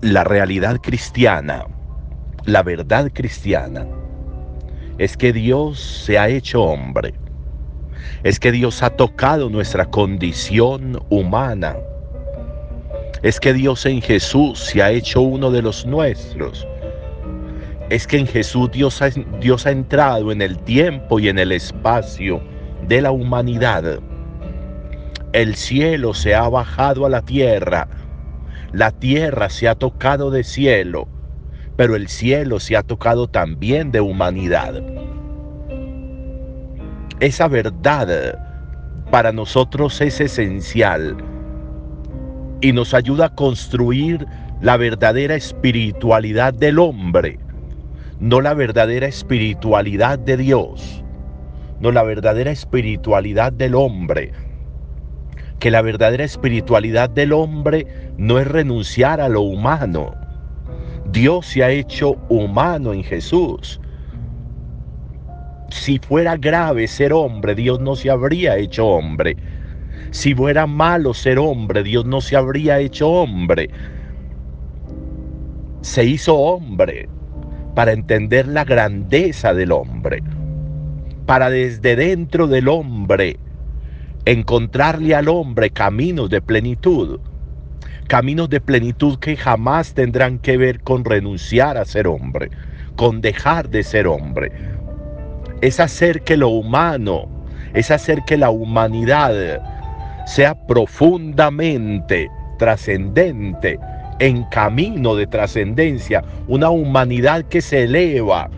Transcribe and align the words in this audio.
la 0.00 0.24
realidad 0.24 0.80
cristiana, 0.80 1.66
la 2.46 2.62
verdad 2.62 3.10
cristiana, 3.12 3.86
es 4.96 5.16
que 5.16 5.32
Dios 5.32 5.78
se 5.78 6.18
ha 6.18 6.28
hecho 6.28 6.62
hombre. 6.62 7.14
Es 8.22 8.40
que 8.40 8.50
Dios 8.50 8.82
ha 8.82 8.90
tocado 8.90 9.50
nuestra 9.50 9.84
condición 9.86 10.98
humana. 11.10 11.76
Es 13.22 13.38
que 13.38 13.52
Dios 13.52 13.84
en 13.84 14.00
Jesús 14.00 14.58
se 14.58 14.82
ha 14.82 14.90
hecho 14.90 15.20
uno 15.20 15.50
de 15.50 15.60
los 15.60 15.84
nuestros. 15.84 16.66
Es 17.90 18.06
que 18.06 18.18
en 18.18 18.26
Jesús 18.26 18.70
Dios 18.72 19.02
ha, 19.02 19.06
ha 19.06 19.70
entrado 19.70 20.32
en 20.32 20.40
el 20.40 20.58
tiempo 20.60 21.18
y 21.18 21.28
en 21.28 21.38
el 21.38 21.52
espacio 21.52 22.42
de 22.88 23.02
la 23.02 23.10
humanidad. 23.10 24.00
El 25.32 25.54
cielo 25.56 26.14
se 26.14 26.34
ha 26.34 26.48
bajado 26.48 27.04
a 27.04 27.10
la 27.10 27.20
tierra 27.20 27.86
la 28.72 28.92
tierra 28.92 29.50
se 29.50 29.68
ha 29.68 29.74
tocado 29.74 30.30
de 30.30 30.44
cielo, 30.44 31.08
pero 31.76 31.96
el 31.96 32.08
cielo 32.08 32.60
se 32.60 32.76
ha 32.76 32.82
tocado 32.82 33.26
también 33.26 33.90
de 33.90 34.00
humanidad. 34.00 34.80
Esa 37.18 37.48
verdad 37.48 38.38
para 39.10 39.32
nosotros 39.32 40.00
es 40.00 40.20
esencial 40.20 41.16
y 42.60 42.72
nos 42.72 42.94
ayuda 42.94 43.26
a 43.26 43.34
construir 43.34 44.26
la 44.60 44.76
verdadera 44.76 45.34
espiritualidad 45.34 46.54
del 46.54 46.78
hombre, 46.78 47.40
no 48.20 48.40
la 48.40 48.54
verdadera 48.54 49.06
espiritualidad 49.06 50.18
de 50.18 50.36
Dios, 50.36 51.02
no 51.80 51.90
la 51.90 52.02
verdadera 52.04 52.50
espiritualidad 52.52 53.52
del 53.52 53.74
hombre 53.74 54.32
que 55.60 55.70
la 55.70 55.82
verdadera 55.82 56.24
espiritualidad 56.24 57.10
del 57.10 57.34
hombre 57.34 57.86
no 58.16 58.38
es 58.38 58.48
renunciar 58.48 59.20
a 59.20 59.28
lo 59.28 59.42
humano. 59.42 60.14
Dios 61.12 61.46
se 61.46 61.62
ha 61.62 61.70
hecho 61.70 62.16
humano 62.30 62.94
en 62.94 63.04
Jesús. 63.04 63.78
Si 65.68 65.98
fuera 65.98 66.36
grave 66.36 66.88
ser 66.88 67.12
hombre, 67.12 67.54
Dios 67.54 67.78
no 67.78 67.94
se 67.94 68.10
habría 68.10 68.56
hecho 68.56 68.86
hombre. 68.86 69.36
Si 70.10 70.34
fuera 70.34 70.66
malo 70.66 71.12
ser 71.12 71.38
hombre, 71.38 71.82
Dios 71.82 72.06
no 72.06 72.20
se 72.22 72.36
habría 72.36 72.78
hecho 72.78 73.08
hombre. 73.08 73.70
Se 75.82 76.04
hizo 76.04 76.36
hombre 76.36 77.08
para 77.74 77.92
entender 77.92 78.48
la 78.48 78.64
grandeza 78.64 79.52
del 79.52 79.72
hombre, 79.72 80.22
para 81.26 81.50
desde 81.50 81.96
dentro 81.96 82.46
del 82.46 82.68
hombre 82.68 83.38
encontrarle 84.24 85.14
al 85.14 85.28
hombre 85.28 85.70
caminos 85.70 86.30
de 86.30 86.40
plenitud, 86.42 87.20
caminos 88.06 88.50
de 88.50 88.60
plenitud 88.60 89.18
que 89.18 89.36
jamás 89.36 89.94
tendrán 89.94 90.38
que 90.38 90.56
ver 90.56 90.80
con 90.80 91.04
renunciar 91.04 91.76
a 91.76 91.84
ser 91.84 92.06
hombre, 92.06 92.50
con 92.96 93.20
dejar 93.20 93.70
de 93.70 93.82
ser 93.82 94.06
hombre. 94.06 94.52
Es 95.60 95.80
hacer 95.80 96.22
que 96.22 96.36
lo 96.36 96.48
humano, 96.48 97.28
es 97.74 97.90
hacer 97.90 98.22
que 98.26 98.36
la 98.36 98.50
humanidad 98.50 99.62
sea 100.26 100.54
profundamente 100.66 102.30
trascendente, 102.58 103.78
en 104.20 104.44
camino 104.44 105.16
de 105.16 105.26
trascendencia, 105.26 106.22
una 106.46 106.68
humanidad 106.68 107.42
que 107.44 107.62
se 107.62 107.84
eleva, 107.84 108.50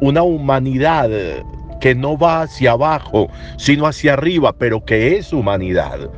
una 0.00 0.22
humanidad 0.22 1.10
que 1.84 1.94
no 1.94 2.16
va 2.16 2.40
hacia 2.40 2.72
abajo, 2.72 3.28
sino 3.58 3.86
hacia 3.86 4.14
arriba, 4.14 4.54
pero 4.54 4.86
que 4.86 5.18
es 5.18 5.34
humanidad. 5.34 6.08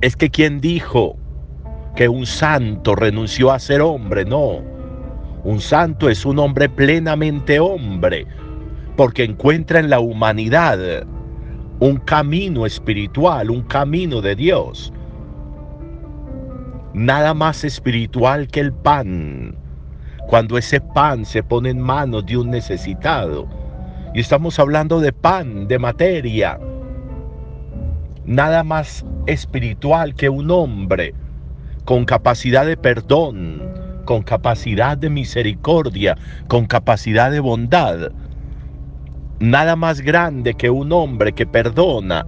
Es 0.00 0.16
que 0.16 0.30
quien 0.30 0.60
dijo 0.60 1.14
que 1.94 2.08
un 2.08 2.26
santo 2.26 2.96
renunció 2.96 3.52
a 3.52 3.60
ser 3.60 3.80
hombre, 3.80 4.24
no. 4.24 4.62
Un 5.44 5.60
santo 5.60 6.08
es 6.08 6.26
un 6.26 6.40
hombre 6.40 6.68
plenamente 6.68 7.60
hombre, 7.60 8.26
porque 8.96 9.22
encuentra 9.22 9.78
en 9.78 9.90
la 9.90 10.00
humanidad 10.00 11.06
un 11.78 11.98
camino 11.98 12.66
espiritual, 12.66 13.48
un 13.48 13.62
camino 13.62 14.20
de 14.20 14.34
Dios. 14.34 14.92
Nada 16.94 17.32
más 17.32 17.62
espiritual 17.62 18.48
que 18.48 18.58
el 18.58 18.72
pan, 18.72 19.54
cuando 20.26 20.58
ese 20.58 20.80
pan 20.80 21.24
se 21.24 21.44
pone 21.44 21.70
en 21.70 21.80
manos 21.80 22.26
de 22.26 22.38
un 22.38 22.50
necesitado 22.50 23.46
y 24.18 24.20
estamos 24.20 24.58
hablando 24.58 24.98
de 24.98 25.12
pan, 25.12 25.68
de 25.68 25.78
materia. 25.78 26.58
Nada 28.24 28.64
más 28.64 29.06
espiritual 29.26 30.16
que 30.16 30.28
un 30.28 30.50
hombre 30.50 31.14
con 31.84 32.04
capacidad 32.04 32.66
de 32.66 32.76
perdón, 32.76 33.62
con 34.06 34.24
capacidad 34.24 34.98
de 34.98 35.08
misericordia, 35.08 36.18
con 36.48 36.66
capacidad 36.66 37.30
de 37.30 37.38
bondad. 37.38 38.10
Nada 39.38 39.76
más 39.76 40.00
grande 40.00 40.54
que 40.54 40.68
un 40.68 40.90
hombre 40.90 41.32
que 41.32 41.46
perdona 41.46 42.26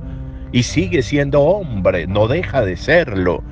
y 0.53 0.63
sigue 0.63 1.03
siendo 1.03 1.41
hombre, 1.41 2.07
no 2.07 2.29
deja 2.29 2.65
de 2.65 2.77
serlo. 2.77 3.43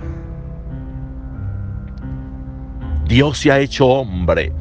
Dios 3.09 3.39
se 3.39 3.51
ha 3.51 3.59
hecho 3.59 3.89
hombre 3.89 4.53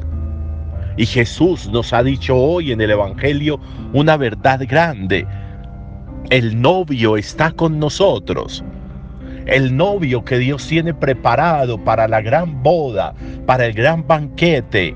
y 0.98 1.06
Jesús 1.06 1.68
nos 1.70 1.92
ha 1.92 2.02
dicho 2.02 2.36
hoy 2.36 2.72
en 2.72 2.80
el 2.80 2.90
Evangelio 2.90 3.60
una 3.92 4.16
verdad 4.16 4.60
grande. 4.68 5.26
El 6.28 6.60
novio 6.60 7.16
está 7.16 7.52
con 7.52 7.78
nosotros. 7.78 8.64
El 9.46 9.76
novio 9.76 10.24
que 10.24 10.38
Dios 10.38 10.66
tiene 10.66 10.92
preparado 10.92 11.82
para 11.82 12.08
la 12.08 12.20
gran 12.20 12.64
boda, 12.64 13.14
para 13.46 13.66
el 13.66 13.74
gran 13.74 14.06
banquete, 14.06 14.94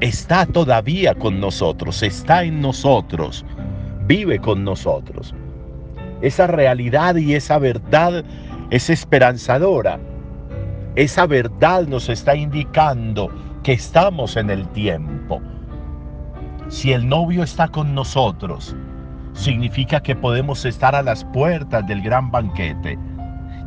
está 0.00 0.44
todavía 0.44 1.14
con 1.14 1.40
nosotros, 1.40 2.02
está 2.02 2.44
en 2.44 2.60
nosotros, 2.60 3.46
vive 4.06 4.38
con 4.38 4.64
nosotros. 4.64 5.34
Esa 6.20 6.46
realidad 6.46 7.16
y 7.16 7.34
esa 7.34 7.58
verdad 7.58 8.22
es 8.70 8.90
esperanzadora. 8.90 9.98
Esa 10.94 11.26
verdad 11.26 11.88
nos 11.88 12.10
está 12.10 12.36
indicando 12.36 13.30
que 13.62 13.72
estamos 13.72 14.36
en 14.36 14.50
el 14.50 14.66
tiempo. 14.68 15.40
Si 16.68 16.92
el 16.92 17.08
novio 17.08 17.44
está 17.44 17.68
con 17.68 17.94
nosotros, 17.94 18.74
significa 19.34 20.00
que 20.00 20.16
podemos 20.16 20.64
estar 20.64 20.96
a 20.96 21.02
las 21.02 21.24
puertas 21.26 21.86
del 21.86 22.02
gran 22.02 22.30
banquete. 22.30 22.98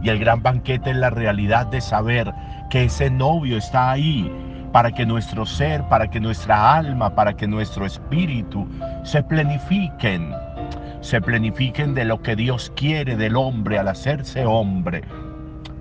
Y 0.04 0.10
el 0.10 0.20
gran 0.20 0.44
banquete 0.44 0.92
es 0.92 0.98
la 0.98 1.10
realidad 1.10 1.68
de 1.68 1.80
saber 1.80 2.34
que 2.70 2.86
ese 2.86 3.10
novio 3.10 3.58
está 3.58 3.92
ahí 3.92 4.30
para 4.74 4.92
que 4.92 5.06
nuestro 5.06 5.46
ser, 5.46 5.82
para 5.84 6.10
que 6.10 6.20
nuestra 6.20 6.76
alma, 6.76 7.16
para 7.16 7.34
que 7.34 7.48
nuestro 7.48 7.86
espíritu 7.86 8.68
se 9.04 9.24
plenifiquen. 9.24 10.34
Se 11.00 11.22
plenifiquen 11.22 11.94
de 11.94 12.04
lo 12.04 12.22
que 12.22 12.36
Dios 12.36 12.72
quiere 12.76 13.16
del 13.16 13.38
hombre 13.38 13.80
al 13.80 13.88
hacerse 13.88 14.46
hombre. 14.46 15.04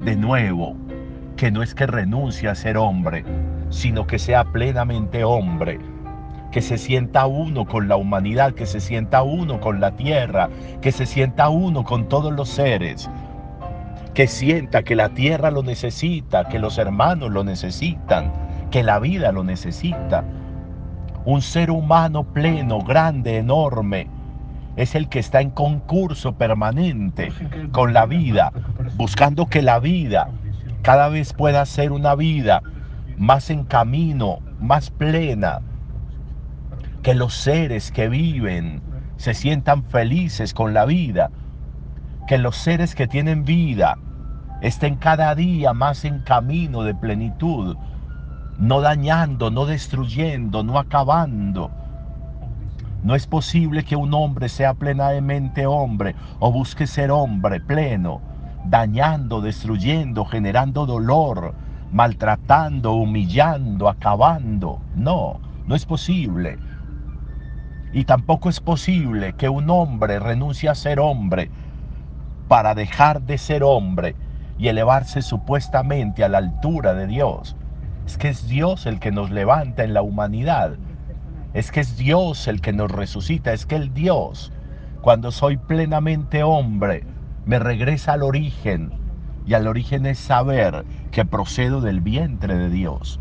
De 0.02 0.14
nuevo, 0.14 0.76
que 1.36 1.50
no 1.50 1.62
es 1.62 1.74
que 1.74 1.86
renuncie 1.86 2.48
a 2.48 2.54
ser 2.54 2.76
hombre, 2.76 3.24
sino 3.70 4.06
que 4.06 4.18
sea 4.18 4.44
plenamente 4.44 5.24
hombre, 5.24 5.78
que 6.50 6.62
se 6.62 6.78
sienta 6.78 7.26
uno 7.26 7.66
con 7.66 7.88
la 7.88 7.96
humanidad, 7.96 8.52
que 8.54 8.66
se 8.66 8.80
sienta 8.80 9.22
uno 9.22 9.60
con 9.60 9.80
la 9.80 9.96
tierra, 9.96 10.48
que 10.80 10.92
se 10.92 11.06
sienta 11.06 11.48
uno 11.48 11.82
con 11.82 12.08
todos 12.08 12.32
los 12.32 12.48
seres, 12.48 13.10
que 14.14 14.28
sienta 14.28 14.84
que 14.84 14.94
la 14.94 15.08
tierra 15.08 15.50
lo 15.50 15.64
necesita, 15.64 16.44
que 16.44 16.60
los 16.60 16.78
hermanos 16.78 17.32
lo 17.32 17.42
necesitan, 17.42 18.32
que 18.70 18.84
la 18.84 19.00
vida 19.00 19.32
lo 19.32 19.42
necesita. 19.42 20.24
Un 21.24 21.42
ser 21.42 21.70
humano 21.70 22.22
pleno, 22.22 22.80
grande, 22.80 23.38
enorme, 23.38 24.08
es 24.76 24.94
el 24.94 25.08
que 25.08 25.18
está 25.18 25.40
en 25.40 25.50
concurso 25.50 26.34
permanente 26.34 27.32
con 27.72 27.92
la 27.92 28.06
vida, 28.06 28.52
buscando 28.96 29.46
que 29.46 29.62
la 29.62 29.78
vida 29.78 30.28
cada 30.82 31.08
vez 31.08 31.32
pueda 31.32 31.64
ser 31.66 31.92
una 31.92 32.14
vida 32.14 32.62
más 33.16 33.50
en 33.50 33.64
camino, 33.64 34.40
más 34.60 34.90
plena, 34.90 35.60
que 37.02 37.14
los 37.14 37.34
seres 37.34 37.92
que 37.92 38.08
viven 38.08 38.82
se 39.16 39.34
sientan 39.34 39.84
felices 39.84 40.54
con 40.54 40.74
la 40.74 40.84
vida, 40.84 41.30
que 42.26 42.38
los 42.38 42.56
seres 42.56 42.94
que 42.94 43.06
tienen 43.06 43.44
vida 43.44 43.98
estén 44.62 44.96
cada 44.96 45.34
día 45.34 45.74
más 45.74 46.04
en 46.04 46.20
camino 46.20 46.82
de 46.82 46.94
plenitud, 46.94 47.76
no 48.58 48.80
dañando, 48.80 49.50
no 49.50 49.66
destruyendo, 49.66 50.62
no 50.62 50.78
acabando. 50.78 51.70
No 53.02 53.14
es 53.14 53.26
posible 53.26 53.84
que 53.84 53.96
un 53.96 54.14
hombre 54.14 54.48
sea 54.48 54.72
plenamente 54.72 55.66
hombre 55.66 56.14
o 56.38 56.50
busque 56.50 56.86
ser 56.86 57.10
hombre 57.10 57.60
pleno, 57.60 58.22
dañando, 58.64 59.42
destruyendo, 59.42 60.24
generando 60.24 60.86
dolor, 60.86 61.54
maltratando, 61.94 62.94
humillando, 62.94 63.88
acabando. 63.88 64.80
No, 64.96 65.38
no 65.64 65.76
es 65.76 65.86
posible. 65.86 66.58
Y 67.92 68.04
tampoco 68.04 68.48
es 68.50 68.58
posible 68.58 69.34
que 69.34 69.48
un 69.48 69.70
hombre 69.70 70.18
renuncie 70.18 70.68
a 70.68 70.74
ser 70.74 70.98
hombre 70.98 71.52
para 72.48 72.74
dejar 72.74 73.22
de 73.22 73.38
ser 73.38 73.62
hombre 73.62 74.16
y 74.58 74.66
elevarse 74.66 75.22
supuestamente 75.22 76.24
a 76.24 76.28
la 76.28 76.38
altura 76.38 76.94
de 76.94 77.06
Dios. 77.06 77.54
Es 78.04 78.18
que 78.18 78.28
es 78.28 78.48
Dios 78.48 78.86
el 78.86 78.98
que 78.98 79.12
nos 79.12 79.30
levanta 79.30 79.84
en 79.84 79.94
la 79.94 80.02
humanidad. 80.02 80.76
Es 81.54 81.70
que 81.70 81.78
es 81.78 81.96
Dios 81.96 82.48
el 82.48 82.60
que 82.60 82.72
nos 82.72 82.90
resucita. 82.90 83.52
Es 83.52 83.66
que 83.66 83.76
el 83.76 83.94
Dios, 83.94 84.52
cuando 85.00 85.30
soy 85.30 85.58
plenamente 85.58 86.42
hombre, 86.42 87.04
me 87.46 87.60
regresa 87.60 88.14
al 88.14 88.24
origen. 88.24 89.03
Y 89.46 89.54
al 89.54 89.66
origen 89.66 90.06
es 90.06 90.18
saber 90.18 90.84
que 91.10 91.24
procedo 91.24 91.80
del 91.80 92.00
vientre 92.00 92.56
de 92.56 92.70
Dios. 92.70 93.20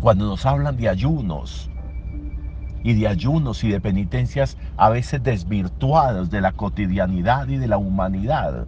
Cuando 0.00 0.26
nos 0.26 0.44
hablan 0.44 0.76
de 0.76 0.88
ayunos, 0.88 1.70
y 2.84 2.92
de 2.92 3.08
ayunos 3.08 3.64
y 3.64 3.70
de 3.70 3.80
penitencias 3.80 4.58
a 4.76 4.90
veces 4.90 5.22
desvirtuados 5.22 6.30
de 6.30 6.42
la 6.42 6.52
cotidianidad 6.52 7.48
y 7.48 7.56
de 7.56 7.66
la 7.66 7.78
humanidad. 7.78 8.66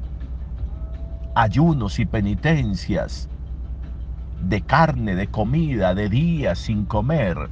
Ayunos 1.35 1.99
y 1.99 2.07
penitencias 2.07 3.29
de 4.41 4.63
carne, 4.63 5.15
de 5.15 5.29
comida, 5.29 5.95
de 5.95 6.09
días 6.09 6.59
sin 6.59 6.87
comer, 6.87 7.51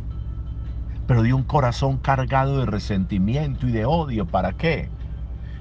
pero 1.06 1.22
de 1.22 1.34
un 1.34 1.42
corazón 1.42 1.98
cargado 1.98 2.60
de 2.60 2.66
resentimiento 2.66 3.68
y 3.68 3.72
de 3.72 3.84
odio. 3.84 4.24
¿Para 4.24 4.52
qué? 4.52 4.94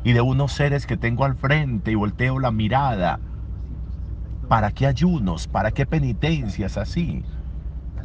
Y 0.04 0.14
de 0.14 0.22
unos 0.22 0.52
seres 0.52 0.86
que 0.86 0.98
tengo 0.98 1.26
al 1.26 1.36
frente 1.36 1.92
y 1.92 1.96
volteo 1.96 2.40
la 2.40 2.52
mirada. 2.52 3.20
¿Para 4.48 4.72
qué 4.72 4.88
ayunos? 4.88 5.48
¿Para 5.48 5.72
qué 5.72 5.86
penitencias 5.86 6.78
así? 6.78 7.24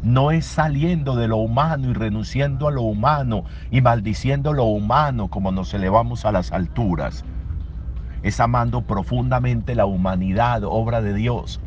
no 0.02 0.30
es 0.30 0.46
saliendo 0.46 1.16
de 1.16 1.28
lo 1.28 1.38
humano 1.38 1.90
y 1.90 1.92
renunciando 1.92 2.68
a 2.68 2.70
lo 2.70 2.82
humano 2.82 3.44
y 3.70 3.80
maldiciendo 3.80 4.52
lo 4.52 4.64
humano 4.64 5.28
como 5.28 5.50
nos 5.52 5.74
elevamos 5.74 6.24
a 6.24 6.32
las 6.32 6.52
alturas. 6.52 7.24
Es 8.22 8.40
amando 8.40 8.82
profundamente 8.82 9.74
la 9.74 9.86
humanidad, 9.86 10.62
obra 10.64 11.00
de 11.00 11.14
Dios. 11.14 11.60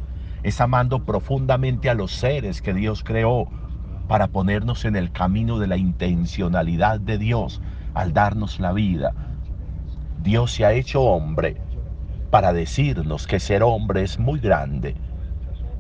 Es 0.43 0.59
amando 0.59 1.05
profundamente 1.05 1.89
a 1.89 1.93
los 1.93 2.11
seres 2.11 2.61
que 2.61 2.73
Dios 2.73 3.03
creó 3.03 3.47
para 4.07 4.27
ponernos 4.27 4.85
en 4.85 4.95
el 4.95 5.11
camino 5.11 5.59
de 5.59 5.67
la 5.67 5.77
intencionalidad 5.77 6.99
de 6.99 7.17
Dios 7.17 7.61
al 7.93 8.13
darnos 8.13 8.59
la 8.59 8.73
vida. 8.73 9.13
Dios 10.23 10.51
se 10.51 10.65
ha 10.65 10.73
hecho 10.73 11.01
hombre 11.01 11.57
para 12.29 12.53
decirnos 12.53 13.25
que 13.25 13.39
ser 13.39 13.63
hombre 13.63 14.03
es 14.03 14.19
muy 14.19 14.39
grande, 14.39 14.95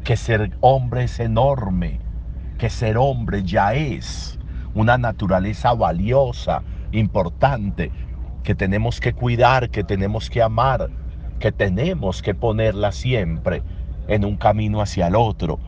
que 0.03 0.17
ser 0.17 0.57
hombre 0.61 1.03
es 1.03 1.19
enorme, 1.19 1.99
que 2.57 2.71
ser 2.71 2.97
hombre 2.97 3.43
ya 3.43 3.75
es 3.75 4.39
una 4.73 4.97
naturaleza 4.97 5.73
valiosa, 5.73 6.63
importante, 6.91 7.91
que 8.43 8.55
tenemos 8.55 8.99
que 8.99 9.13
cuidar, 9.13 9.69
que 9.69 9.83
tenemos 9.83 10.27
que 10.29 10.41
amar, 10.41 10.89
que 11.39 11.51
tenemos 11.51 12.23
que 12.23 12.33
ponerla 12.33 12.91
siempre 12.91 13.61
en 14.07 14.25
un 14.25 14.37
camino 14.37 14.81
hacia 14.81 15.07
el 15.07 15.15
otro. 15.15 15.59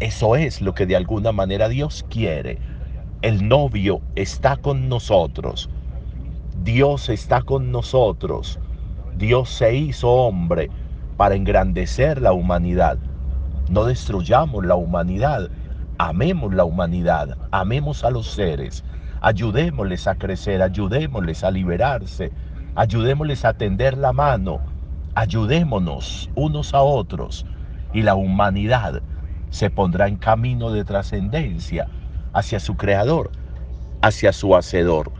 Eso 0.00 0.36
es 0.36 0.62
lo 0.62 0.74
que 0.74 0.86
de 0.86 0.96
alguna 0.96 1.32
manera 1.32 1.68
Dios 1.68 2.06
quiere. 2.08 2.58
El 3.20 3.46
novio 3.46 4.00
está 4.16 4.56
con 4.56 4.88
nosotros. 4.88 5.68
Dios 6.62 7.08
está 7.08 7.40
con 7.40 7.72
nosotros. 7.72 8.58
Dios 9.16 9.48
se 9.48 9.74
hizo 9.74 10.10
hombre 10.10 10.68
para 11.16 11.34
engrandecer 11.34 12.20
la 12.20 12.34
humanidad. 12.34 12.98
No 13.70 13.84
destruyamos 13.84 14.66
la 14.66 14.74
humanidad, 14.74 15.48
amemos 15.96 16.52
la 16.52 16.66
humanidad, 16.66 17.38
amemos 17.50 18.04
a 18.04 18.10
los 18.10 18.26
seres, 18.26 18.84
ayudémosles 19.22 20.06
a 20.06 20.16
crecer, 20.16 20.60
ayudémosles 20.60 21.44
a 21.44 21.50
liberarse, 21.50 22.30
ayudémosles 22.74 23.46
a 23.46 23.54
tender 23.54 23.96
la 23.96 24.12
mano, 24.12 24.60
ayudémonos 25.14 26.28
unos 26.34 26.74
a 26.74 26.82
otros 26.82 27.46
y 27.94 28.02
la 28.02 28.14
humanidad 28.14 29.00
se 29.48 29.70
pondrá 29.70 30.08
en 30.08 30.16
camino 30.16 30.70
de 30.70 30.84
trascendencia 30.84 31.88
hacia 32.34 32.60
su 32.60 32.76
creador, 32.76 33.30
hacia 34.02 34.34
su 34.34 34.54
hacedor. 34.54 35.19